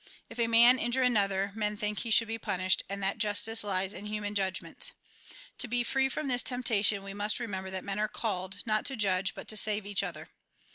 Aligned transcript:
If 0.31 0.39
a 0.39 0.47
man 0.47 0.79
injure 0.79 1.03
another, 1.03 1.51
men 1.53 1.77
think 1.77 1.99
he 1.99 2.09
should 2.09 2.27
be 2.27 2.39
punished, 2.39 2.81
and 2.89 3.03
that 3.03 3.19
justice 3.19 3.63
lies 3.63 3.93
in 3.93 4.07
human 4.07 4.33
judgments. 4.33 4.93
To 5.59 5.67
be 5.67 5.83
free 5.83 6.09
from 6.09 6.25
this 6.25 6.41
temptation, 6.41 7.03
we 7.03 7.13
must 7.13 7.39
remember 7.39 7.69
that 7.69 7.85
men 7.85 7.99
are 7.99 8.07
called, 8.07 8.63
not 8.65 8.83
to 8.87 8.95
judge, 8.95 9.35
but 9.35 9.47
to 9.49 9.55
save 9.57 9.85
each 9.85 10.01
other. 10.01 10.29